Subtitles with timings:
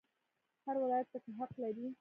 [0.65, 1.85] هر ولایت پکې حق لري